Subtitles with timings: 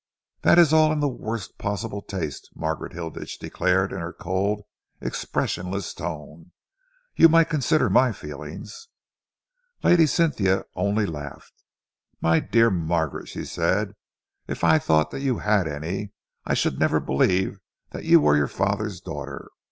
[0.41, 4.63] "This is all in the worst possible taste," Margaret Hilditch declared, in her cold,
[4.99, 6.53] expressionless tone.
[7.15, 8.87] "You might consider my feelings."
[9.83, 11.63] Lady Cynthia only laughed.
[12.19, 13.93] "My dear Margaret," she said,
[14.47, 16.13] "if I thought that you had any,
[16.45, 17.59] I should never believe
[17.91, 19.51] that you were your father's daughter.